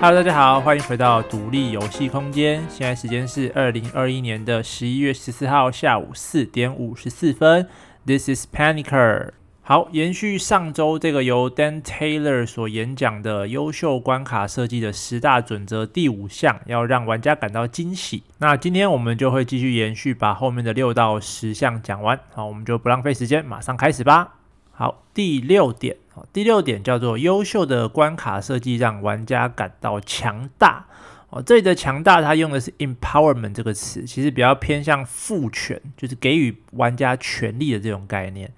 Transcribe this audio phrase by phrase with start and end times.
[0.00, 2.62] Hello，大家好，欢迎回到独立游戏空间。
[2.68, 7.66] 现在时间是二零二一年的十一月十四号下午四点五十四分。
[8.06, 9.30] This is Panicer。
[9.62, 18.22] 好，延续上周这个由 Dan Taylor 所演讲的优秀关卡设计的十大准则第五项，要让玩家感到惊喜。
[18.38, 22.20] 那今天我们就会继续延续，把后面的六到十项讲完。
[22.32, 24.36] 好，我们就不浪费时间，马上开始吧。
[24.70, 25.96] 好，第六点，
[26.32, 30.86] 第六点叫做优秀的关卡设计让玩家感到强大。
[31.30, 38.50] 哦，这里的强大，它用的是 empowerment 这个词，其实比较偏向赋权，就是给予玩家权利的这种概念。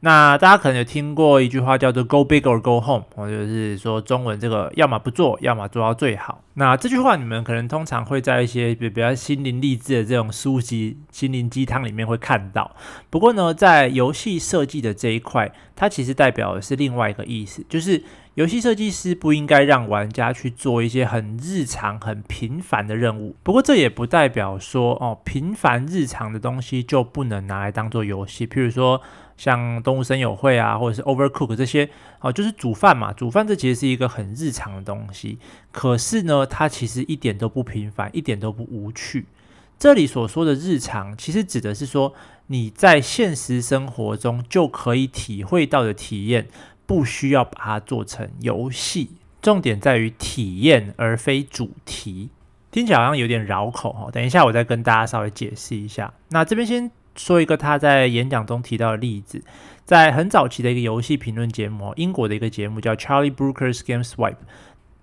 [0.00, 6.40] 那大家可能有听过一句话叫做 “Go big or go home”，或者是说中文这个要么不做，要么做到最好。
[6.54, 12.76] 那这句话你们可能通常会在一些比较心灵励志的这种书籍、心灵鸡汤里面会看到。
[13.10, 18.00] 不过呢，在游戏设计的这一块，它其实代表的是另外一个意思，就是
[18.34, 23.34] 游戏设计师不应该让玩家去做一些很日常、很平凡的任务。
[23.42, 29.02] 不过这也不代表说哦，平凡日常的东西就不能拿来当做游戏，譬如说。
[29.38, 31.88] 像动物森友会啊，或者是 Overcook 这些，
[32.20, 33.12] 哦，就是煮饭嘛。
[33.12, 35.38] 煮饭这其实是一个很日常的东西，
[35.70, 39.26] 可是呢，它其实一点都不平凡，一点都不无趣。
[39.78, 42.12] 这里所说的日常，其实指的是说
[42.48, 46.48] 你在现实生活中就可以体会到的体验，
[46.84, 49.12] 不需要把它做成游戏。
[49.40, 52.30] 重点在于体验，而非主题。
[52.72, 56.12] 听起来好像有点绕口哈，等一下我再跟大家稍微解释一下。
[56.30, 56.90] 那这边先。
[57.18, 59.42] 说一个他在演讲中提到的例子，
[59.84, 64.36] 在很早期的一个游戏评论节目，英国的一个节目叫 Charlie Brooker's GameSwipe。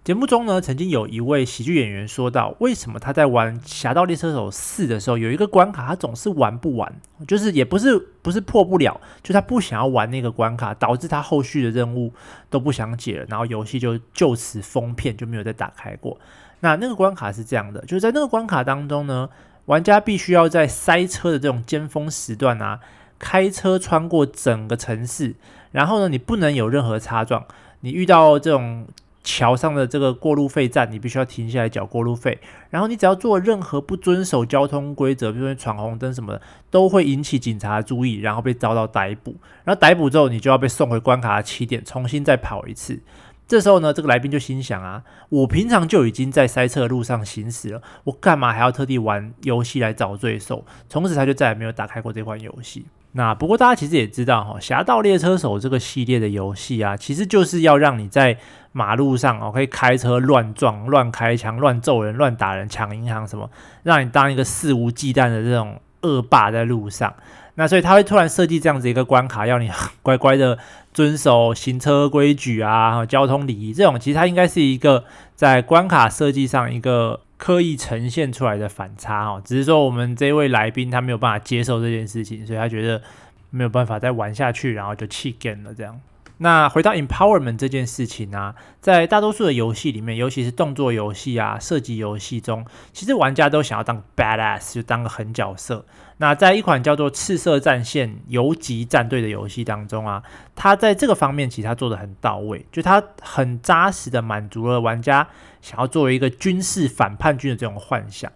[0.04, 6.94] 节目中呢，曾经有一位喜剧演员说到，为什么他在玩《侠盗猎车手四》的时候，有一个关卡他总是玩不完，
[7.28, 12.14] 就是也不是不是破不了，就他不想要玩那个关卡，导致他后续的任务
[12.52, 16.16] 都不想解了，然后游戏就就此封片，就没有再打开过。
[16.60, 19.28] 那那个关卡是这样的，就是在那个关卡当中呢。
[19.66, 22.80] 玩家必须要在塞车的这种尖峰时段啊，
[23.18, 25.36] 开车穿过整个城市，
[25.72, 27.44] 然后呢，你不能有任何擦撞。
[27.82, 28.88] 你遇到这种
[29.24, 32.40] 桥上的这个过路费站，你必须要停下来缴过路费。
[32.70, 39.36] 然后你只要做任何不遵守交通规则，比如说闯红灯什么的，都会引起警察的注意，然后被遭到逮捕。
[39.64, 43.00] 然后逮捕之后，你就要被送回关卡的起点，重新再跑一次。
[43.48, 50.66] 这时候呢，这个来宾就心想啊，我平常就已经在塞车的路上行驶了，我干嘛还要特地玩游戏来找罪受？
[50.90, 52.86] 从此他就再也没有打开过这款游戏。
[53.12, 58.38] 那不过大家其实也知道哈，《侠盗猎车手》这个系列的游戏啊，其实就是要让你在
[58.74, 63.50] 马路上哦，可以开车乱撞、乱开枪、乱揍人、乱打人、抢银行什么，
[63.84, 67.14] 让你当一个肆无忌惮的这种恶霸在路上。
[67.56, 69.70] 那所以他会突然设计这样子一个关卡，要你
[70.04, 70.58] 乖乖的
[70.94, 75.06] 遵守行车规矩啊，交通礼仪这种，其实他应该是一个
[75.36, 79.42] 在关卡设计上一个刻意呈现出来的反差哦。
[79.44, 83.02] 只是说我们这位来宾他没有办法接受这件事情，所以他觉得
[83.50, 86.00] 没有办法再玩下去，然后就弃 game 了这样。
[86.38, 95.86] 那回到 empowerment 这件事情啊，在大多数的游戏里面，尤其是动作游戏啊、射击游戏中，其实玩家都想要当 badass，就当个狠角色。
[96.18, 100.24] 那在一款叫做《赤色战线：游击战队》的游戏当中啊，
[100.56, 105.28] 它在这个方面其实它做得很到位，就它很扎实的满足了玩家
[105.62, 108.30] 想要作为一个军事反叛军的这种幻想。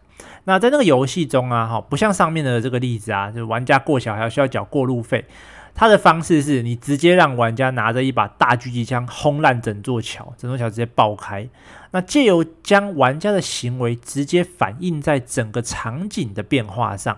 [0.45, 5.25] 那在那个游戏中啊，哈，不像上面的这个例子啊，就玩家过桥还要需要缴过路费。
[5.79, 11.47] 它的方式是你直接让玩家拿着一把大狙击枪轰烂整座桥，整座桥直接爆开。
[11.91, 17.17] 那借由将玩家的行为直接反映在整个场景的变化上，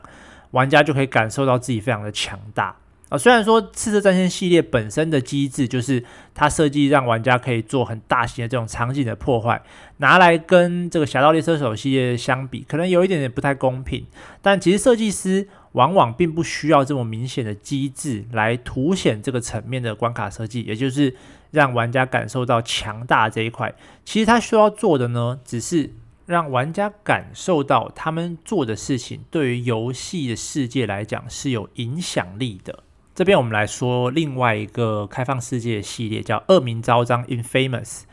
[0.52, 2.76] 玩家就可以感受到自己非常的强大
[3.10, 3.18] 啊。
[3.18, 6.06] 虽然说赤色战线系列本身的机制就是
[6.36, 9.60] 它设计让玩家可以做很大型的这种场景的破坏，
[9.98, 14.06] 拿来跟这个侠盗猎车手系列相比，可能有一点点不太公平。
[14.40, 15.48] 但其实设计师。
[15.74, 21.16] 往往并不需要这么明显的机制来凸显这个层面的关卡设计，也就是
[21.52, 23.74] 让玩家感受到强大这一块。
[24.04, 25.94] 其实他需要做的呢，只是
[26.26, 32.84] 让玩家感受到他们做的事情对于游戏的世界来讲是有影响力的。
[33.14, 38.04] 这边我们来说另外一个开放世界系列，叫《恶名昭彰》（Infamous）。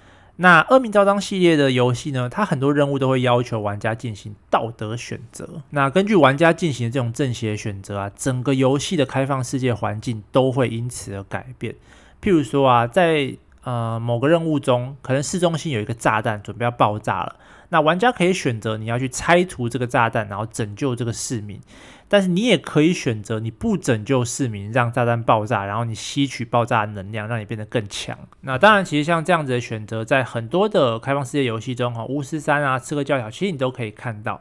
[0.41, 5.63] 那《恶名昭彰》系列的游戏呢，它很多任务都会要求玩家进行道德选择。
[5.71, 11.75] 那根据玩家进行的这种正邪选择啊，整个游戏的开放世界环境都会因此而改变。
[12.23, 17.37] 譬如说啊，在呃某个任务中，可能市中心有一个炸弹准备要爆炸了，
[17.71, 21.61] 那玩家可以选择你要去拆除这个炸弹，然后拯救这个市民。
[22.11, 28.19] 但是你也可以选择你不拯救市民，让炸弹爆炸，然后你吸取爆炸能量，让你变得更强。
[28.41, 34.41] 那当然，其实像这样子的选择，在很多的开放世界游戏中，哈，巫师三啊，刺客教条，其实你都可以看到。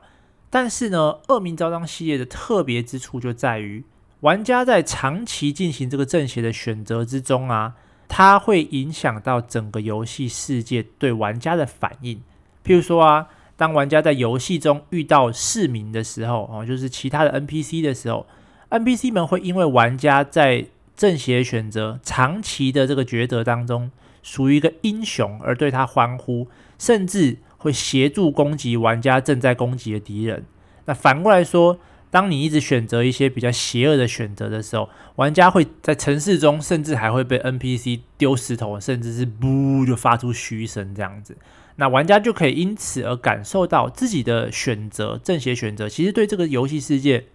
[0.49, 3.83] 但是呢，恶名昭彰系列的特别之处就在于，
[4.21, 7.73] 玩家在长期进行这个正邪的选择之中啊，
[8.07, 12.21] 它会影响到整个游戏世界对玩家的反应。
[12.63, 13.27] 譬如说啊。
[13.59, 18.27] 当玩家在游戏中遇到市民的时候，哦，就是其他的 NPC 的时候
[18.69, 23.89] ，NPC 们会因为玩家在正邪选择、长期的这个抉择当中
[24.21, 30.45] 属于一个英雄而对他欢呼，甚至会协助攻击玩家正在攻击的敌人。
[30.86, 41.38] 那反过来说，当你一直选择一些比较邪恶的选择的时候，玩家会在城市中甚至还会被 NPC 丢石头，甚至是不就发出嘘声这样子。
[41.75, 47.25] 那玩家就可以因此而感受到自己的选择，正邪选择，其实对这个游戏世界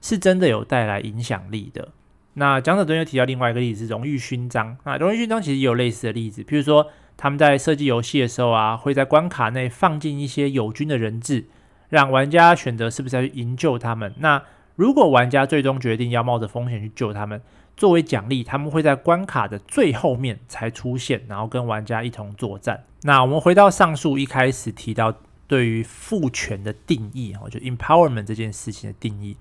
[0.00, 1.88] 是真的有带来影响力的。
[2.34, 4.78] 那讲者中又提到另外一个例子荣誉勋章。
[4.84, 6.86] 那荣誉勋章其实也有类似的例子，譬如说
[7.16, 11.46] 他们在设计游戏的时候啊，会在关卡内放进一些友军的人质，
[11.90, 14.14] 让玩家选择是不是要去营救他们。
[14.20, 14.42] 那
[14.76, 17.42] 如果玩家最终决定要冒着风险去救他们，
[17.76, 22.84] 作为奖励，他们会在关卡的最后面才出现，然后跟玩家一同作战。
[23.02, 25.14] 那我们回到上述一开始提到
[25.46, 29.36] 对于父权的定义，哦，就 empowerment 这件事情的定义。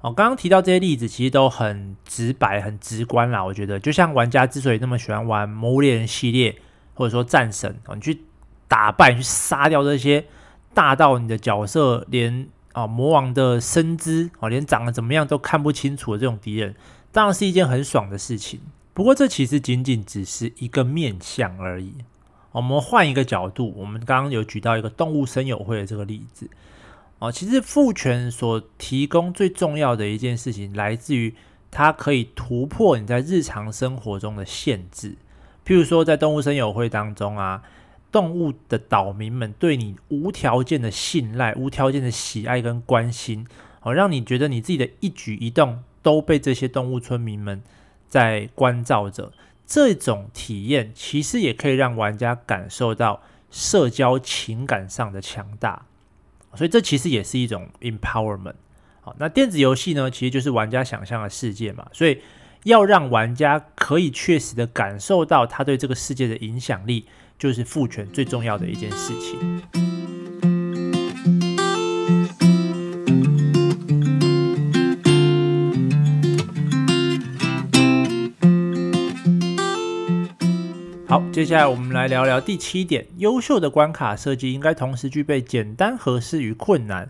[0.00, 3.44] 哦，刚刚提到这些例子其实都很直白、很直观啦。
[3.44, 6.54] 我觉得，就像玩家之所以那么喜欢玩《魔物猎人》系列，
[6.94, 8.20] 或者说战神，哦，你去
[8.68, 10.24] 打败、去杀掉这些
[10.78, 16.76] 大到你的角色连啊、魔王的身姿，哦，连长得怎么样都看不清楚的这种敌人。
[17.10, 18.60] 当然是一件很爽的事情，
[18.94, 21.94] 不过这其实仅仅只是一个面向而已。
[22.52, 26.48] 我们换一个角度，我们刚刚有举到一个动物森友会的这个例子
[27.18, 31.34] 哦，其实父权所提供最重要的一件事情，来自于
[31.72, 35.16] 它可以突破你在日常生活中的限制。
[35.66, 37.62] 譬如说，在动物森友会当中啊，
[38.10, 43.46] 动物的岛民们对你无条件的信赖、无条件的喜爱跟关心，
[43.82, 45.82] 哦，让你觉得你自己的一举一动。
[46.00, 47.60] 都被这些动物村民们
[48.08, 49.32] 在关照着，
[49.66, 53.20] 这种体验其实也可以让玩家感受到
[53.50, 55.84] 社交情感上的强大，
[56.54, 58.54] 所以这其实也是一种 empowerment。
[59.02, 62.22] 好，那电子游戏呢，其实就是玩家想象的世界嘛，所以
[62.62, 67.04] 要让玩家可以确实的感受到他对这个世界的影响力，
[67.38, 69.62] 就是父权最重要的一件事情。
[81.06, 87.08] 好，接下来我们来聊聊第七点，优秀的关卡设计应该同时具备简单、合适与困难。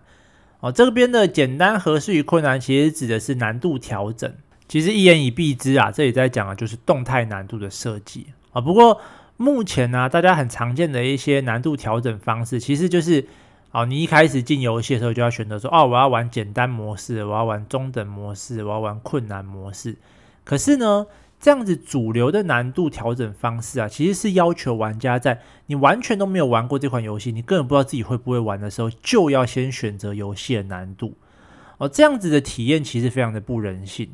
[0.61, 4.33] 哦，这边的简单、合适与困难，其实指的是难度调整。
[4.69, 8.61] 其实一言以蔽之啊，这里在讲的就是动态难度的设计啊。
[8.61, 9.01] 不过
[9.39, 13.25] 目前呢、大家很常见的一些难度调整方式，其实就是
[13.71, 19.97] 哦，你一开始进游戏的时候就要选择说，哦，我要玩简单模式，我要玩中等模式，我要玩困难模式。
[20.45, 21.07] 可是呢，
[21.39, 31.15] 这样子主流的难度调整方式啊，其实是要求玩家在你完全都没有玩过这款游戏，你根本不知道自己会不会玩的时候，就要先选择游戏的难度。
[31.77, 34.11] 哦，这样子的体验其实非常的不人性。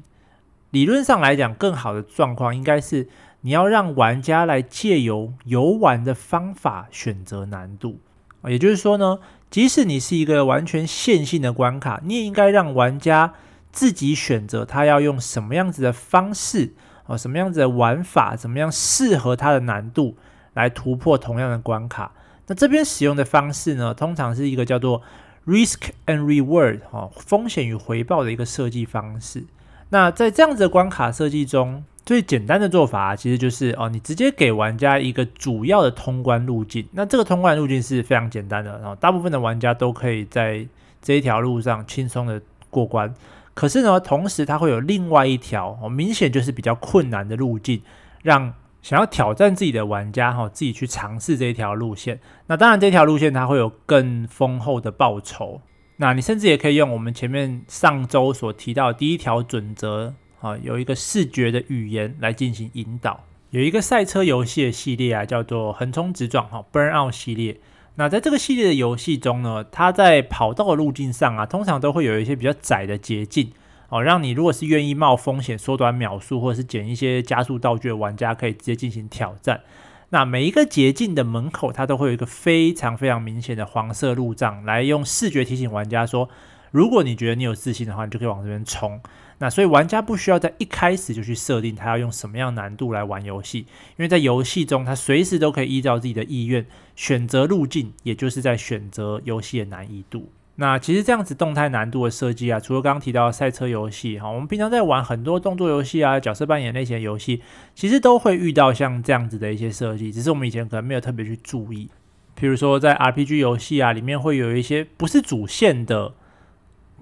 [0.71, 3.09] 理论上来讲，更好的状况应该是
[3.47, 8.01] 你要让玩家来借由游玩的方法选择难度。
[8.49, 9.19] 也就是说呢，
[9.51, 13.35] 即使你是一个完全线性的关卡，你也应该让玩家
[13.71, 16.73] 自己选择他要用什么样子的方式。
[17.05, 20.17] 哦，什么样子的玩法，怎么样适合他的难度
[20.55, 22.13] 来突破同样的关卡？
[22.47, 25.03] 那这边使用的方式呢，通常是一个叫做
[25.47, 29.45] risk and reward 哦，风险与回报的一个设计方式。
[29.91, 36.87] 那在这样子的关卡设计中，最简单的做法其实就是哦，你直接给玩家一个主要的通关路径。
[36.93, 40.67] 那这个通关路径是非常简单的，然后大部分的玩家都可以在
[41.01, 43.13] 这一条路上轻松的过关。
[43.55, 47.81] 可是呢，同时它会有另外一条哦，明显就是比较困难的路径，
[48.23, 52.21] 让想要挑战自己的玩家哈，自己去尝试这一条路线。
[52.49, 55.63] 那当然，这条路线它会有更丰厚的报酬。
[55.97, 60.13] 那你甚至也可以用我们前面上周所提到的第一条准则
[60.45, 63.25] 啊，有一个视觉的语言来进行引导。
[63.49, 67.57] 有一个赛车游戏的系列啊，叫做横冲直撞哈，Burnout 系列。
[67.95, 73.53] 那在这个系列的游戏中呢，它在跑道的路径上啊，通常都会有一些比较窄的捷径
[73.89, 79.63] 哦，让你如果是愿意冒风险缩短秒数或者是捡一些加速道具的玩家，可以直接进行挑战。
[80.11, 86.29] 那每一个捷径的门口，它都会有一个非常非常明显的黄色路障，来用视觉提醒玩家说，
[86.75, 89.01] 如果你觉得你有自信的话，你就可以往这边冲。
[89.39, 96.67] 那所以玩家不需要在一开始就去设定他要用什么样难度来玩游戏，因为在游戏中，他随时都可以依照自己的意愿
[96.97, 100.33] 选择路径，也就是在选择游戏的难易度。
[100.57, 107.41] 那其实这样子动态难度的设计啊，除了刚刚提到赛车游戏哈，我们平常在玩很多动作游戏啊、角色扮演类型的游戏，
[107.77, 111.89] 其实都会遇到像这样子的一些设计，只是我们以前可能没有特别去注意。
[112.37, 116.13] 譬如说在 RPG 游戏啊里面会有一些不是主线的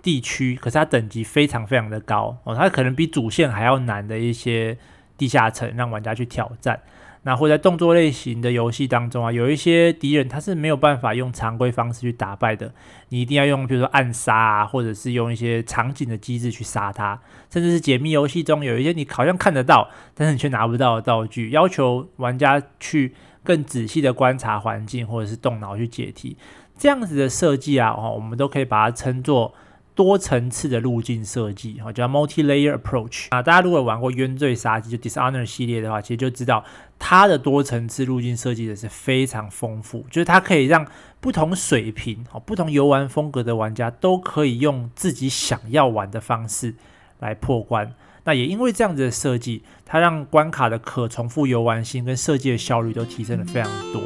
[0.03, 4.77] 地区，可是它等级非常非常的高哦，它可能比主线还要难的一些
[5.17, 6.81] 地下城，让玩家去挑战。
[7.25, 12.75] 那或在动作类型的游戏当中啊，有一些敌人他是没有办法用常规方式去打败的，
[13.11, 26.37] 你一定要用比如说暗杀啊，或者是用一些场景的机制去杀他，甚至是解密游戏中有一些你好像看得到，但是你却拿不到的道具，要求玩家去更仔细的观察环境，或者是动脑去解题，
[26.77, 29.55] 这样子的设计啊，哦，我们都可以把它称作。
[29.95, 33.43] 多层次的路径设计，哈，叫 multi-layer approach 啊。
[33.43, 36.65] 大家如果玩过《冤罪杀机》就 Dishonor 系列的话，其实就知道
[36.99, 40.87] 它的多层次路径设计的是非常丰富，就是它可以让
[41.21, 46.75] 不同水平、哦不同游玩风格的玩家都可以用自己想要玩的方式
[47.19, 47.95] 来破关。
[48.25, 54.01] 那也因为这样子的设计，它让关卡的可重复游玩性跟设计的效率都提升了非常多。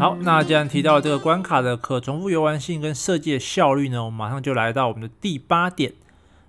[0.00, 5.92] 好，那既然提到这个关卡的可重复游玩性跟设计的效率呢，我们马上就来到我们的第八点：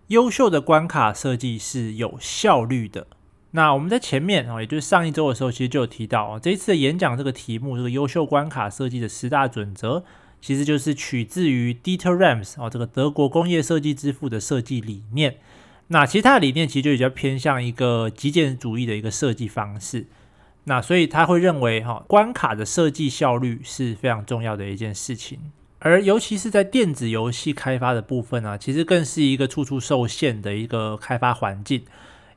[0.08, 3.08] 优秀的关卡设计是有效率的。
[3.52, 10.06] 那我们在前面啊，也就是上一周的时候，其实就有提到啊，这一次的演讲这个题目，这个优秀关卡设计的十大准则，
[10.42, 15.36] 其实就是取自于 Dieter Rams 啊，这个德国工业设计之父的设计理念。
[15.88, 20.08] 那其他的理念其实就比较偏向一个极简主义的一个设计方式。
[20.66, 25.40] 那所以他会认为哈，关卡的设计效率是非常重要的一件事情，
[25.80, 31.84] 而尤其是在电子游戏开发的部分啊，其实更是一个处处受限的一个开发环境。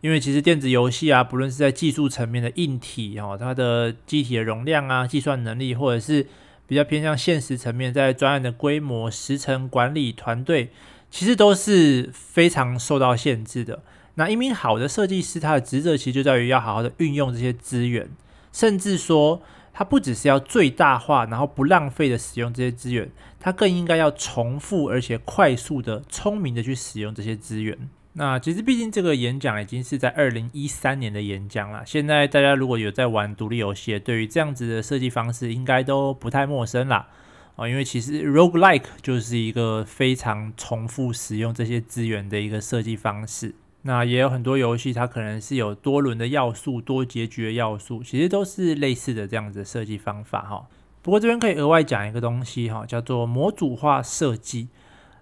[0.00, 6.26] 因为其实电子游戏啊，不论是在技术层面的硬体哦，它的机体的容量啊、计算能力，或者是
[6.66, 10.70] 比较偏向现实层面，在专案的规模、时程管理团队，
[11.10, 13.82] 其实都是非常受到限制的。
[14.16, 18.08] 那一名好的设计师，他的职责其实就在于要好好的运用这些资源，
[18.52, 19.42] 甚至说，
[19.72, 27.76] 他不只是要最大化，然后不浪费的使用这些资源，他更应该要重复而且快速的、聪明的去使用这些资源。
[28.16, 37.08] 那其实毕竟这个演讲已经是在二零一三年的演讲了，现在大家如果有在玩独立游戏，对于这样子的设计方式应该都不太陌生啦。
[37.56, 43.56] 啊，因为其实 roguelike 就是一个非常重复使用这些资源的一个设计方式。
[43.86, 50.66] 那也有很多游戏，它可能是有多轮的要素、多结局的要素，其实都是类似的这样子设计方法哈。
[51.02, 54.68] 不过这边可以额外讲一个东西哈，叫做模组化设计。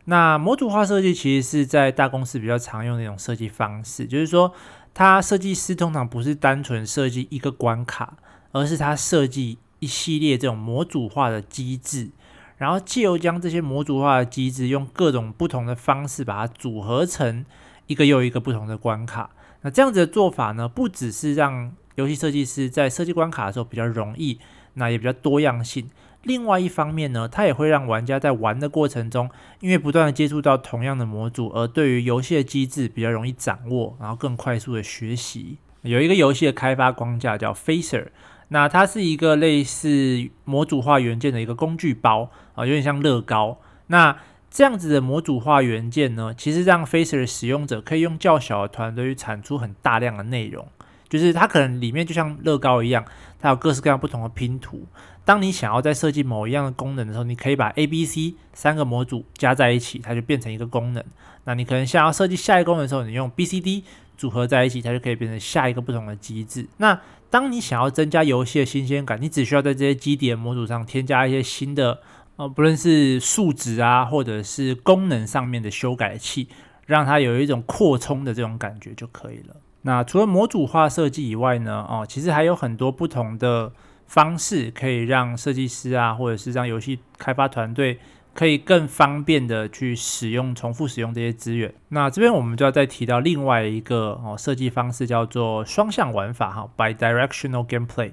[0.04, 4.54] 那模组化设计其实是在大公司比较常用的一种设计方式，就是说，
[4.95, 8.16] 它设计师通常不是单纯设计一个关卡，
[8.52, 12.11] 而是它设计一系列这种模组化的机制，
[12.59, 17.45] 然后借由将这些模组化的机制，用各种不同的方式把它组合成。
[17.92, 19.30] 一个又一个不同的关卡，
[19.61, 24.38] 那这样子的做法呢，不只是让游戏设计师在设计关卡的时候比较容易，
[24.75, 25.88] 那也比较多样性。
[26.22, 29.28] 另外一方面呢，它也会让玩家在玩的过程中，
[29.61, 35.58] 因为不断的接触到同样的模组，而对于游戏的机制比较容易掌握，然后更快速的学习。
[35.82, 38.06] 有一个游戏的开发框架叫 Phaser，
[38.49, 43.58] 那它是一个类似模组化元件的一个工具包啊，有点像乐高。
[43.88, 44.16] 那
[44.52, 50.68] 这样子的模组化元件呢，其实让 Phaser 的使用者可以用较小的团队去产出很大量的内容，
[51.09, 53.02] 就是它可能里面就像乐高一样，
[53.40, 54.87] 它有各式各样不同的拼图。
[55.25, 61.02] 当你想要在设计某一样的功能的时候，你可以把 A、B、C 三个模组加在一起，它就变成一个功能。
[61.44, 63.85] 那你可能想要设计下一个功能的时候，你用 B、C、D
[64.18, 66.68] 组合在一起，它就可以变成下一个不同的机制。
[66.76, 72.00] 那当你想要增加游戏的新鲜感，你只需要在这些基底模组上添加一些新的。
[72.49, 76.49] 不论是数值啊，或者是功能上面的修改器，
[76.87, 79.56] 让它有一种扩充的这种感觉就可以了。
[79.82, 83.72] 那除了模组化设计以外呢，哦，其实还有很多不同的
[84.06, 87.99] 方式可以让设计师啊，或者是让游戏开发团队
[88.32, 91.75] 可以更方便的去使用、重复使用这些资源。
[91.88, 98.12] 那这边我们就要再提到另外一个哦设计方式，叫做双向玩法哈，Bidirectional Gameplay。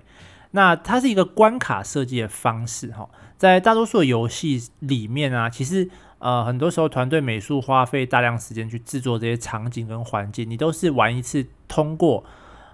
[0.51, 12.23] 那它是一个关卡设计的方式哈，在大多数游戏里面啊，其实呃很多时候团队美术花费大量时间去制作这些场景跟环境，你都是玩一次通过。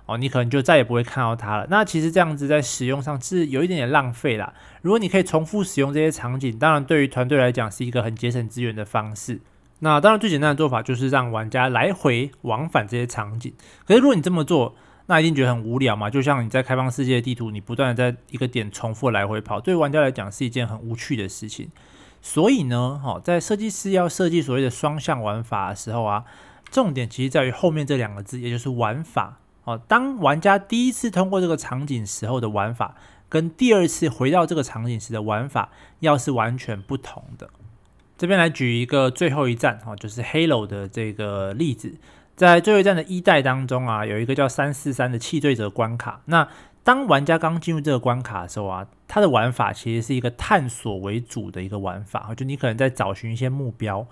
[0.08, 1.66] 哦，你可能就再也不会看到它了。
[1.68, 4.54] 那其实这样子在使用上是有一点点浪费啦。
[4.84, 9.42] 如果你可以重复使用这些场景，当然对于团队来讲是一个很节省资源的方式。
[9.80, 13.52] 那当然最简单的做法就是让玩家来回往返这些场景。
[13.88, 14.76] 可是如果你这么做，
[15.08, 16.10] 那一定觉得很无聊嘛。
[16.10, 21.70] 就像你在开放世界地图，你不断的在一个点重复来回跑，对玩家来讲是一件很无趣的事情。
[22.22, 26.26] 所以呢，哈，在设计师要设计所谓的双向玩法的时候啊，
[26.72, 29.38] 重点其实在于后面这两个字，也就是玩法。
[29.66, 32.96] 哦，当玩家第一次通过这个场景时候的玩法，
[33.30, 35.70] 跟第二次回到这个场景时的玩法，
[36.00, 37.50] 要是完全不同的。
[38.18, 41.94] 这边来举一个最后一战，哈，就是 Halo 的这个例子。
[42.36, 46.22] 在最后一战的一代当中啊，有一个叫三四三的弃队者关卡。
[46.26, 46.48] 那
[46.84, 54.06] 当玩家刚进入这个关卡的时候啊，它的玩法其实是一个探索为主的一个玩法，就你可能在找寻一些目标。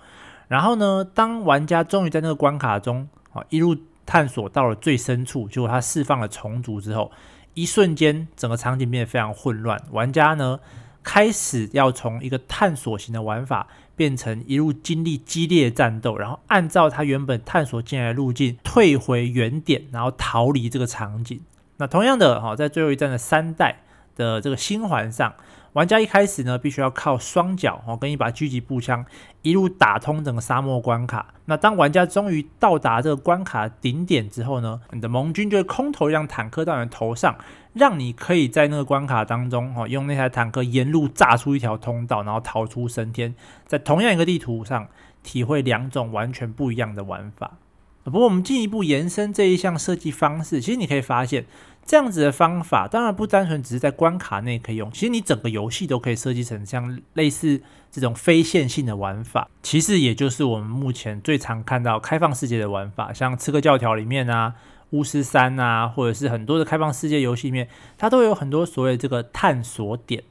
[0.48, 3.76] 然后呢，当玩家终于在那个关卡中，啊，一路。
[4.06, 7.10] 探索到了最深处，结果他释放了虫族之后，
[7.54, 9.80] 一瞬间整个场景变得非常混乱。
[9.92, 10.60] 玩家呢，
[11.02, 13.66] 开始要从一个探索型的玩法，
[13.96, 21.40] 变成一路经历激烈战斗，然后按照他原本探索进来的路径退回原点，然后逃离这个场景。
[21.76, 23.82] 那同样的哈，在最后一站的三代
[24.16, 25.34] 的这个新环上。
[25.72, 29.04] 玩家一开始呢，必须要靠双脚哦，跟一把狙击步枪
[29.42, 31.34] 一路打通整个沙漠关卡。
[31.46, 37.36] 那当玩家终于到达这个关卡顶点之后呢，你的盟军就会空投一辆坦克到你的头上，
[37.74, 43.34] 让你可以在那个关卡当中哦，用那台坦克沿路炸出一条通道，然后逃出升天，
[43.66, 44.88] 在同样一个地图上
[45.22, 47.58] 体会两种完全不一样的玩法。
[48.04, 51.44] 不过我们进一步延伸这一项设计方式，其实你可以发现。
[51.86, 59.50] 这样子的方法当然不单纯只是在关卡内可以用，其实你整个游戏都可以设计成像类似这种非线性的玩法。
[59.62, 64.54] 其实也就是我们目前最常看到开放世界的玩法，像《刺客教条》里面啊、
[64.94, 70.22] 巫师三啊，或者是很多的开放世界游戏里面，它都有很多所谓这个探索点。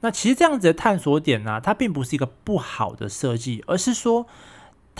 [0.00, 4.26] 那其实这样子的探索点呢、它并不是一个不好的设计，而是说。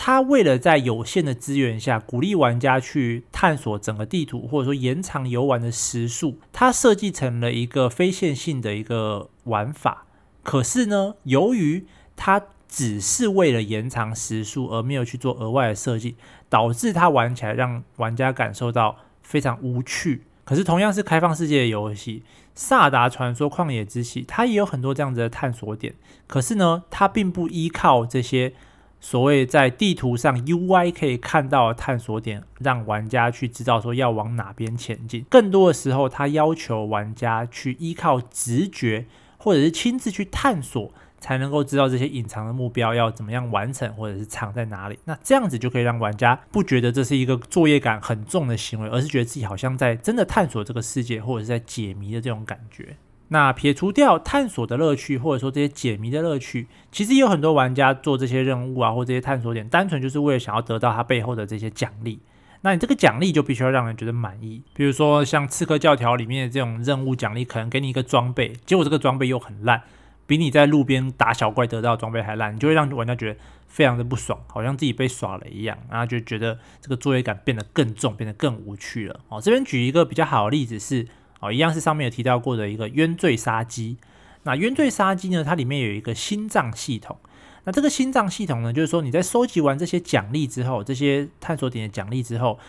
[0.01, 10.05] 他为了在有限的资源下鼓励玩家去探索整个地图，或者说延长游玩的时数，他设计成了一个非线性的一个玩法。
[10.41, 16.15] 可是呢，由于他只是为了延长时数，而没有去做额外的设计，
[16.47, 18.95] 导致他玩起来让玩家感受到
[19.29, 20.23] 非常无趣。
[20.43, 22.23] 可是同样是开放世界的游戏，
[22.55, 25.93] 《萨达传说：旷野之息》它也有很多这样子的探索点，
[26.25, 28.53] 可是呢，它并不依靠这些。
[29.01, 35.23] 所谓在地图上 UI 可以看到的探索点，让玩家去知道说要往哪边前进。
[35.29, 39.05] 更多的时候，它要求玩家去依靠直觉，
[39.37, 44.97] 或者是亲自去探索，才能够知道这些隐藏的目标要怎么样完成，或者是藏在哪里。
[45.05, 52.95] 那这样子就可以让玩家不觉得这是一个作业感很重的行为，而是觉得自己好像在真的探索这个世界，或者是在解谜的这种感觉。
[53.31, 62.19] 那撇除掉探索的乐趣，或者说这些解谜的乐趣，其实也有很多玩家做这些任务啊，或这些探索点，单纯就是为了想要得到它背后的这些奖励。
[62.61, 64.63] 那你这个奖励就必须要让人觉得满意。
[64.73, 69.83] 比如说像《刺客教条》里面的这种任务奖励，可能给你一个装备，结果这个装备又很烂，
[70.29, 79.19] 比你在路边打小怪得到的装备还烂，你就会让玩家觉得非常的不爽，好像自己被耍了一样，然后就觉得这个作业感变得更重，变得更无趣了。
[79.27, 81.07] 哦，这边举一个比较好的例子是。
[81.41, 83.95] 哦，一样是上面有提到过的一个冤罪杀机。
[84.43, 87.17] 那冤罪杀机呢，它里面有一个心脏系统。
[87.63, 92.59] 那这个心脏系统呢，就是说你在收集完这些奖励之后，这些探索点的奖励之后，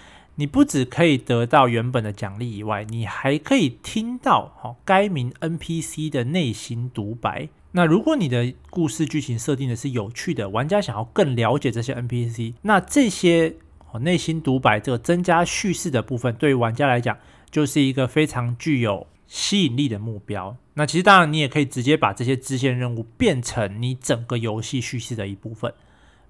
[0.40, 7.50] 你不只可以得到原本的奖励以外，你还可以听到哦该名 NPC 的内心独白。
[7.72, 13.54] 那如果你的故事剧情设定的是有趣的，玩家想要更了解这些 NPC，那这些
[13.92, 17.18] 哦内心独白这个增加叙事的部分，对于玩家来讲，
[17.50, 20.56] 就是一个非常具有吸引力的目标。
[20.72, 25.70] 那其实当然，你也可以直接把这些支线任务变成你整个游戏叙事的一部分。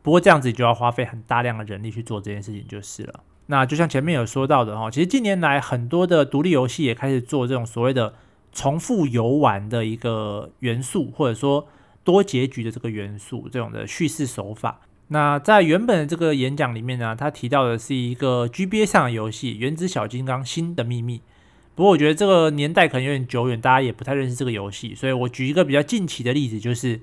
[0.03, 3.21] 不过这样子就要花费很大量的人力去做这件事情就是了。
[3.51, 8.15] 那就像前面有说到的哈，其实近年来很多的独立游戏也开始做这种所谓的
[8.53, 11.67] 重复游玩的一个元素，或者说
[12.05, 14.83] 多结局的这个元素，这种的叙事手法。
[15.09, 21.19] 那在原本的这个演讲里面呢，他提到的是一个 GBA 上的游戏《原子小金刚：新的秘密》。
[21.75, 26.99] 不过我觉得这个年代可能有点久远，大家也不太认识这个游戏，所以我举一个比较近期的例子，就是《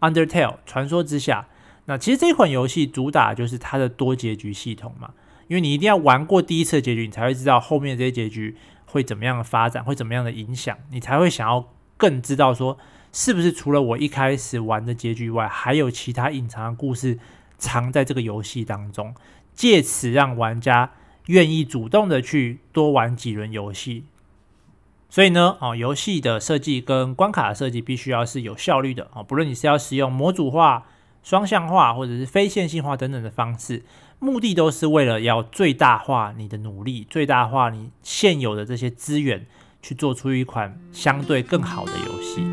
[0.00, 0.28] Undertale》
[0.66, 1.46] 传说之下。
[1.86, 5.10] 那其实这款游戏主打就是它的多结局系统嘛，
[5.48, 12.76] 因为你一定要玩过第一次的结局，你才会知道后面这些结局会怎么样的发展，会怎么样的影响，你才会想要更知道说，
[13.12, 17.18] 是不是除了我一开始玩的结局外，还有其他隐藏的故事
[17.58, 19.14] 藏在这个游戏当中，
[19.54, 20.90] 借此让玩家
[21.26, 24.04] 愿意主动的去多玩几轮游戏。
[25.08, 30.86] 所以呢，哦，游戏的设计跟关卡的设计必须要是有效率的哦，不论你是要使用模组化、
[31.22, 33.84] 双向化或者是非线性化等等的方式，
[34.18, 39.46] 目的都是为了要最大化你的努力，最大化你现有的这些资源，
[39.82, 42.46] 去做出一款相对更好的游戏。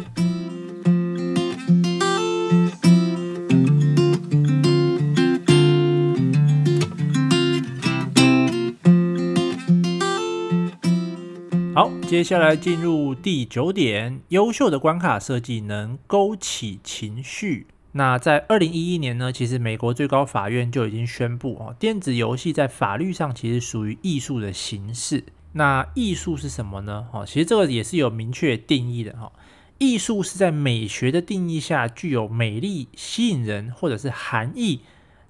[11.74, 17.68] 好，接下来进入第九点，优秀的关卡设计能勾起情绪。
[17.94, 25.24] 那在二零一一年呢，其实美国最高法院就已经宣布哦，电子游戏在法律上其实属于艺术的形式。
[25.54, 27.08] 那艺术是什么呢？
[27.12, 29.32] 哦，其实这个也是有明确定义的哈。
[29.78, 34.82] 艺术是在美学的定义下具有美丽、吸引人或者是含义。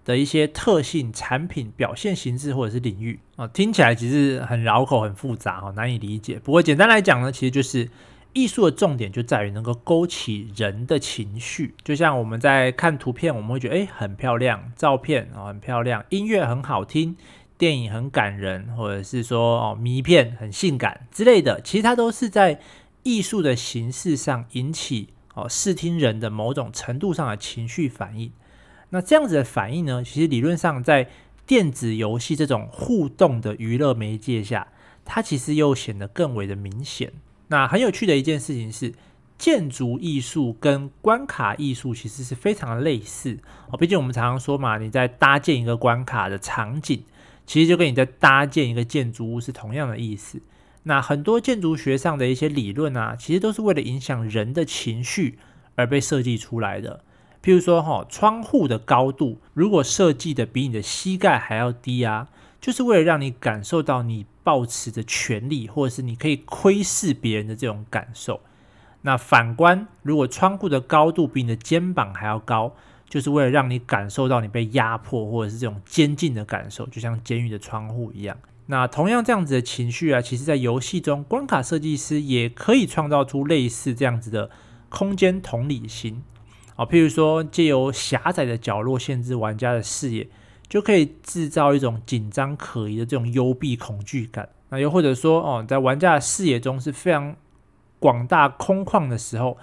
[0.05, 6.37] 的一些特性、产品、表现形式或者是领域啊，听起来其实很绕口、很复杂哈，难以理解。
[6.43, 7.89] 不过简单来讲呢，其实就是
[8.33, 11.75] 艺术的重点就在于能够勾起人的情绪。
[11.83, 17.15] 就像我们在看图片，我们会觉得诶很漂亮，照片啊很漂亮，音乐很好听，
[17.57, 22.59] 电影很感人，或者是说哦迷片很性感之类的，其实它都是在
[23.03, 28.31] 艺术的形式上引起哦视听人的某种程度上的情绪反应。
[28.89, 31.09] 那这样子的反应呢，其实理论上在
[31.45, 34.67] 电子游戏这种互动的娱乐媒介下，
[35.03, 37.11] 它其实又显得更为的明显。
[37.53, 38.95] 那很有趣的一件事情是，
[39.37, 43.37] 建筑艺术跟关卡艺术其实是非常类似
[43.69, 43.77] 哦。
[43.77, 47.03] 毕竟我们常常说嘛，你在搭建一个关卡的场景，
[47.45, 50.41] 其实就跟你在搭建一个建筑物是同样的意思。
[50.81, 55.37] 那很多建筑学上的一些理论啊，其实都是为了影响人的情绪
[55.75, 57.03] 而被设计出来的。
[57.43, 62.29] 譬如说，哈，窗户的高度如果设计的比你的膝盖还要低啊，
[62.63, 68.39] 就是为了让你感受到你抱持着权力，或者是你可以窥视别人的这种感受。
[69.01, 72.73] 那反观，如果窗户的高度比你的肩膀还要高，
[73.09, 78.37] 就是为了让你感受到你被压迫，或者是这种监禁的感受，就像监狱的窗户一样。
[78.67, 84.49] 那同样这样子的情绪啊，其实在游戏中，关卡设计师也可以创造出类似这样子的
[84.87, 86.23] 空间同理心。
[86.77, 90.29] 啊，譬如说，借由狭窄的角落限制玩家的视野，
[90.67, 94.49] 就可以制造一种紧张可疑的这种幽闭恐惧感。
[94.69, 97.35] 那又或者说，哦，在玩家的视野中是非常
[97.99, 99.57] 广大空旷的时候，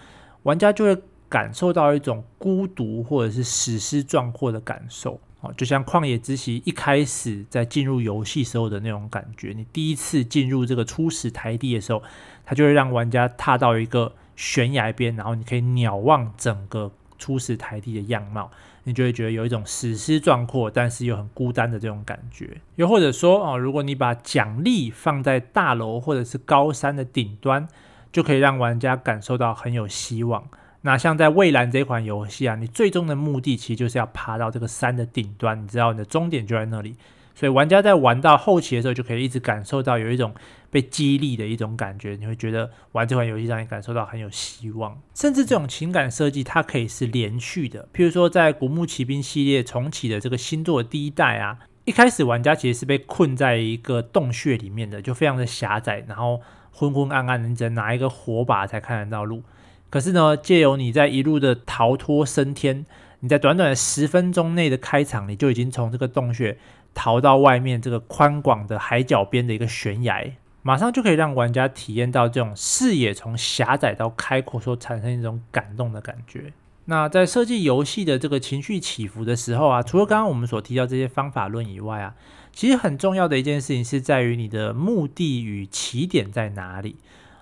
[0.44, 0.96] 玩家就会
[1.28, 5.20] 感受到一种孤独或者是史诗壮阔的感受。
[5.40, 12.02] 哦，就像《旷野之息》一开始在进入游戏时候的那种感觉，你第一次进入这个初始台地的时候，
[12.44, 16.92] 它就会让玩家踏到一个悬崖边，然后你可以鸟望整个。
[17.22, 18.50] 初始台地的样貌，
[18.90, 22.61] 你就会觉得有一种史诗壮阔，但是又很孤单的这种感觉。
[22.74, 27.68] 又或者说，哦，如果你把奖励放在大楼或者是高山的顶端，
[28.12, 30.44] 就可以让玩家感受到很有希望。
[30.83, 36.96] 那像在《蔚蓝》这款游戏啊，你最终的目的其实就是要爬到这个山的顶端，你知道你的终点就在那里。
[37.40, 40.35] 所以玩家在玩到后期的时候，就可以一直感受到有一种
[40.70, 42.14] 被激励的一种感觉。
[42.20, 47.88] 你会觉得玩这款游戏让你感受到很有希望，甚至这种情感设计它可以是连续的。
[47.94, 59.42] 譬如说，在《古墓奇兵》系列重启的这个星座第一代啊，一开始玩家其实是被困在一个洞穴里面的，就非常的狭窄，然后昏昏暗暗的，你只能拿一个火把才看得到路。
[59.88, 62.85] 可是呢，借由你在一路的逃脱升天，
[63.20, 66.59] 你在短短的十分钟内的开场，你就已经从这个洞穴。
[66.94, 76.53] 逃到外面这个宽广的海角边的一个悬崖，马上就可以让玩家体验到这种视野从狭窄到开阔所产生一种感动的感觉。
[76.87, 82.14] 那在设计游戏的这个情绪起伏的时候啊，除了刚刚我们所提到这些方法论以外啊，
[82.53, 86.96] 其实很重要的一件事情是在于你的目的与起点在哪里。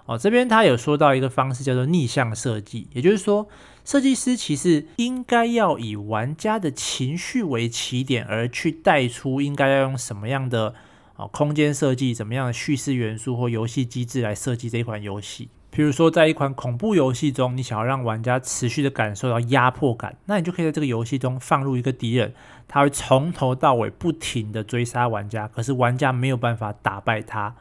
[0.05, 3.47] 哦，这边他有说到一个方式叫做逆向设计，也就是说，
[3.89, 10.75] 设计师其实应该要以玩家的情绪为起点，而去带出应该要用什么样的
[11.17, 15.49] 啊空间设计、怎么样的叙事元素或游戏机制来设计这一款游戏。
[15.71, 22.35] 比如说，在一款恐怖游戏中，你想要让玩家持续的感受到压迫感，那你就可以在这个游戏中放入一个敌人，
[22.69, 27.55] 他会从头到尾不停的追杀玩家，可是玩家没有办法打败他。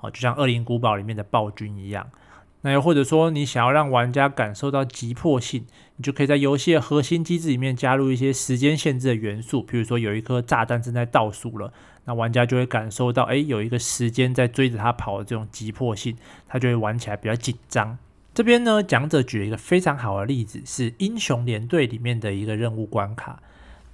[0.00, 2.08] 哦，就像《恶灵古堡》里面的暴君一样，
[2.62, 11.72] 那又或者说，你想要让玩家感受到急迫性，你就可以在游戏的核心机制里面加入一些时间限制的元素，比如说有一颗炸弹正在倒数了，
[12.04, 17.98] 那玩家就会感受到，哎，有一个时间在追着他跑的这种急迫性，他就会玩起来比较紧张。
[18.32, 23.42] 这边呢，讲者举了一个非常好的例子，是英雄联队里面的一个任务关卡。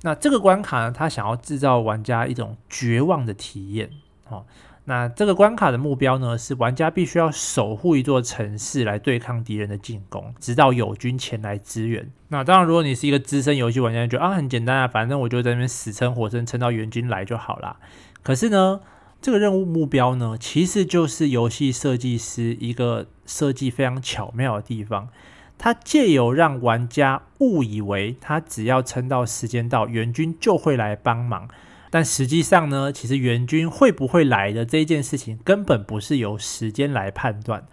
[0.03, 3.91] 那这个关卡呢，他想要制造玩家一种绝望的体验，
[4.29, 4.45] 哦。
[4.89, 12.11] 那这个关卡的目标呢，是玩家必须要守护一座城市来对抗敌人的进攻，直到友军前来支援。
[12.29, 17.77] 那当然，如果你是一个资深游戏玩家，就觉得啊很简单啊，反正我就在那边死撑活撑，撑到援军来就好啦。
[18.23, 18.81] 可是呢，
[19.21, 25.11] 这个任务目标呢，其实就是游戏设计师一个设计非常巧妙的地方，
[25.59, 31.47] 他借由让玩家误以为他只要撑到时间到，援军就会来帮忙。
[31.91, 37.67] 但实际上呢，其实援军会不会来的这件事情，根本不是由时间来判断，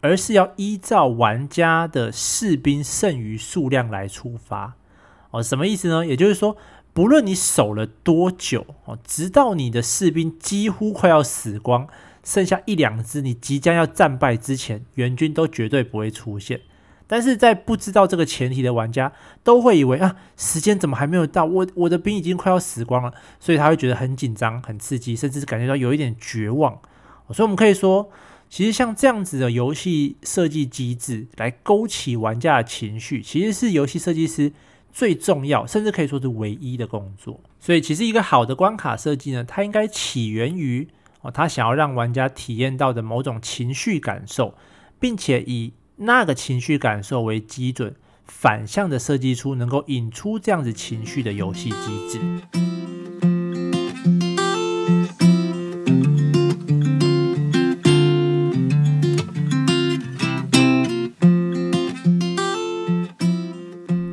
[0.00, 4.74] 而是要依照玩家的士兵剩余数量来出发。
[5.30, 6.06] 哦，什么意思呢？
[6.06, 6.56] 也就是说，
[6.94, 11.86] 不论你守了多久，哦，直到你的士兵几乎快要死光，
[12.24, 16.62] 剩下一两只，你即将要战败之前，援军都绝对不会出现。
[17.08, 19.10] 但是在不知道这个前提的玩家
[19.42, 21.44] 都会以为啊，时间怎么还没有到？
[21.44, 26.78] 我我的兵已经快要死光了，所以他会觉得很紧张、很刺激，甚至是感觉到有一点绝望。
[27.32, 28.10] 所以我们可以说，
[28.48, 34.52] 其实像这样子的游戏设计机制来勾起玩家的情绪，其实是游戏设计师
[34.92, 37.40] 最重要，甚至可以说是唯一的工作。
[37.58, 40.86] 所以，其实一个好的关卡设计呢，它应该起源于
[41.20, 44.54] 哦，他想要让玩家体验到的某种情绪感受，
[45.00, 52.20] 并且以那个情绪感受为基准，反向的设计出能够引出这样子情绪的游戏机制。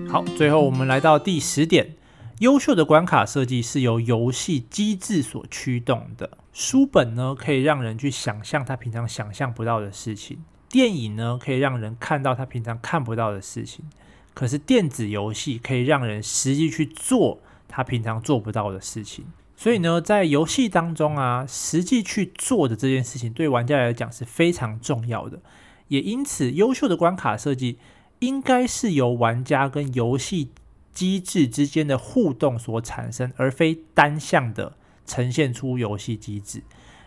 [0.09, 1.95] 好，最后我们来到第十点，
[2.39, 6.39] 优秀的关卡设计是由游戏机制所驱动的。
[6.51, 10.39] 书本呢，可以让人去想象他平常想象不到的事情。
[10.75, 13.85] 电影呢，可以让人看到他平常看不到的事情，
[14.33, 19.23] 可是电子游戏可以让人实际去做他平常做不到的事情。
[19.55, 25.39] 所以呢，在游戏当中啊，实际去做的这件事情对玩家来讲是非常重要的。
[25.87, 27.77] 也因此，优秀的关卡设计
[28.19, 30.49] 应该是由玩家跟游戏
[30.91, 36.63] 机制之间的互动所产生，而非单向的呈现出游戏机制。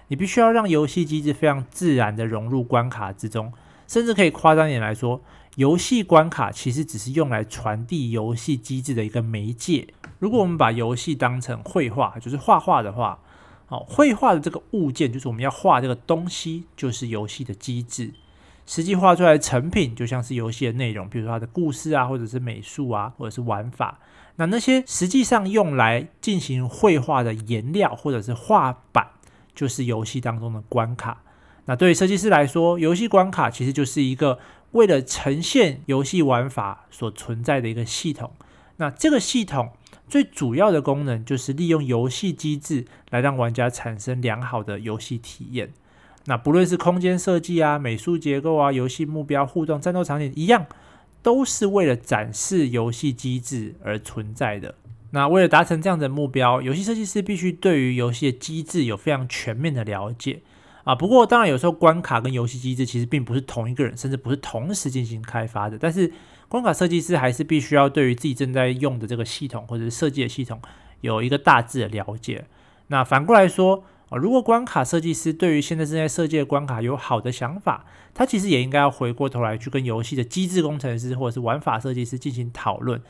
[0.09, 3.53] 你必须要让游戏机制非常自然地融入关卡之中，
[3.87, 5.21] 甚至可以夸张一点来说，
[5.57, 9.87] 游戏关卡其实只是用来传递游戏机制的一个媒介。
[10.19, 13.19] 如果我们把游戏当成绘画，就是画画的话，
[13.69, 18.13] 哦，绘画的这个物件就是我们要画这个东西，就是游戏的机制。
[18.67, 23.99] 实际画出来的成品就像是游戏的内容，比如说它的故事啊，或者是美术啊，或者是玩法。
[24.37, 29.07] 那那些实际上用来进行绘画的颜料或者是画板。
[29.59, 31.21] 就是游戏当中的关卡。
[31.65, 34.39] 那对于设计师来说，游戏关卡其实就是一个
[34.71, 38.31] 为了呈现游戏玩法所存在的一个系统。
[38.77, 39.73] 那这个系统
[40.09, 45.73] 最主要的功能就是利用游戏机制来让玩家产生良好的游戏体验。
[46.27, 50.67] 那不论是空间设计啊、美术结构啊、游戏目标、互动、战斗场景一样，
[51.23, 54.77] 都是为了展示游戏机制而存在的。
[55.11, 60.43] 那为了达成这样的目标，游戏设计师必须对于游戏的机制有非常全面的了解
[60.85, 60.95] 啊。
[60.95, 65.79] 不过，当然有时候关卡跟游戏机制其实并不是同一个人，甚至不是同时进行开发的。
[65.79, 66.13] 但是，
[66.47, 70.61] 关卡设计师还是必须要对于自己正在用的这个系统或者是设计的系统
[71.01, 72.45] 有一个大致的了解。
[72.89, 83.01] 那反过来说啊，如果关卡设计师对于现在正在设计的关卡有好的想法，他其实也应该要回过头来去跟游戏的机制工程师或者是玩法设计师进行讨论，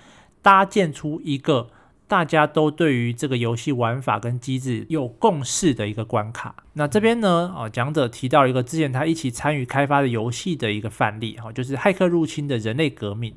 [0.42, 1.70] 搭建出一个。
[2.08, 6.54] 大家都对于这个游戏玩法跟机制有共识的一个关卡。
[6.72, 13.34] 那这边呢，啊，讲者提到一个之前他一起参与开发的游戏的一个范例，哈，就是《骇客入侵》的人类革命。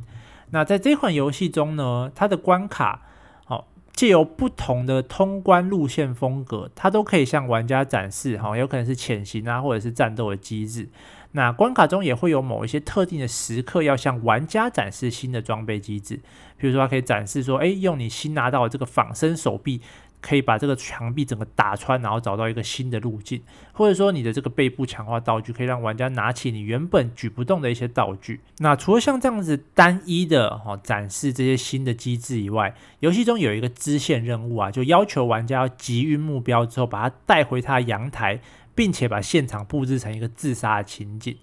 [0.51, 3.01] 那在这款游戏中呢，它的关卡，
[3.45, 10.89] 好，借由不同的通关路线风格，它都可以向玩家展示，哈，有可能是潜行啊，或者是战斗的机制。
[11.34, 16.20] 那关卡中也会有某一些特定的时刻，要向玩家展示新的装备机制，
[16.58, 19.82] 比如说它可以展示说，哎，用你新拿到的这个仿生手臂，
[20.21, 23.41] 可以把这个墙壁整个打穿，然后找到一个新的路径，
[23.73, 28.39] 或者说你的这个背部强化道具，可以让玩家拿起你原本举不动的一些道具。
[28.60, 38.39] 那除了像这样子单一的哈展示这些新的机制以外，游戏中有一个支线任务啊，就要求玩家要击晕目标之后，把它带回他的阳台。
[38.73, 41.38] 并且把现场布置成一个自杀的情景。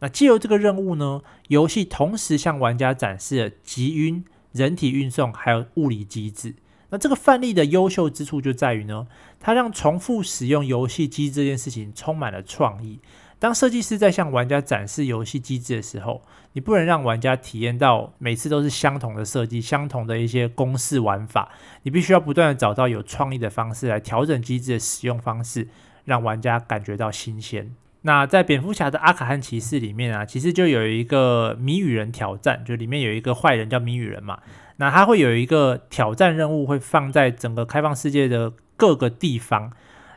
[0.00, 6.54] 那借由这个任务呢，游戏同时向玩家展示了集晕、人体运送还有物理机制。
[6.94, 9.08] 那这个范例的优秀之处就在于呢，
[9.40, 13.00] 它让重复使用游戏机这件事情充满了创意。
[13.40, 21.50] 当设计师在向玩家展示游戏机制的时候，你不能让玩家体验到每次都是相同的设计、相同的一些公式玩法。
[21.82, 25.66] 你必须要不断的找到有创意的方式来调整机制的使用方式，
[26.04, 27.74] 让玩家感觉到新鲜。
[28.02, 34.38] 那在蝙蝠侠的阿卡汉骑士里面啊，其实就有一个谜语人挑战，就里面有一个坏人叫谜语人嘛。
[34.76, 39.72] 那他会有一个挑战任务，会放在整个开放世界的各个地方。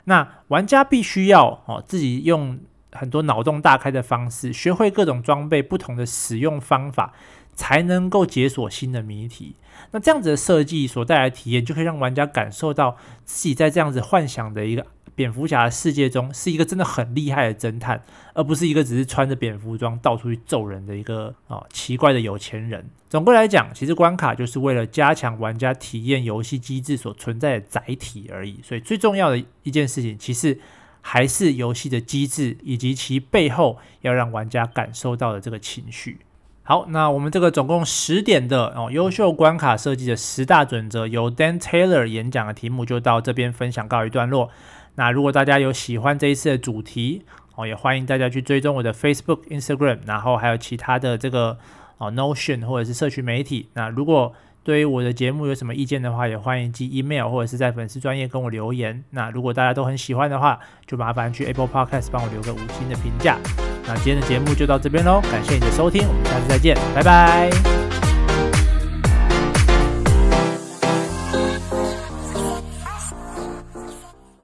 [0.06, 2.60] 那玩家必须要哦自己用
[2.91, 7.13] 很多脑洞大开的方式，学会各种装备不同的使用方法，
[7.54, 9.56] 才能够解锁新的谜题。
[9.91, 14.86] 那这样子的设计所带来体验，就可以让玩家感受到自己在这样子幻想的一个。
[15.17, 18.03] 蝙蝠侠的世界中是一个真的很厉害的侦探，
[18.36, 22.88] 而不是一个只是穿着蝙蝠装到处去揍人的一个啊、哦、奇怪的有钱人。
[23.10, 28.60] 总归来讲，其实关卡就是为了加强玩家体验游戏机制所存在的载体而已。
[28.62, 30.60] 所以最重要的一件事情，其实
[31.01, 36.19] 还是游戏的机制以及其背后要让玩家感受到的这个情绪。
[36.62, 44.51] 好，那我们这个总共十点的哦优秀关卡设计的十大准则，由 Dan Taylor 演讲的题目就到这边分享告一段落。
[44.97, 47.23] 那如果大家有喜欢这一次的主题
[47.55, 51.57] 哦，也欢迎大家去追踪我的 Facebook、Instagram，然后还有其他的这个
[51.97, 53.69] 哦 Notion 或者是社群媒体。
[53.73, 54.33] 那如果
[54.63, 59.01] 对于我的节目有什么意见的话，也欢迎寄 email 或者是在粉丝专页跟我留言。
[59.12, 63.38] 那如果大家都很喜欢的话，就麻烦去 Apple Podcast 帮我留个五星的评价。
[63.88, 68.07] 那今天的节目就到这边喽，感谢你的收听，我们下次再见，拜拜。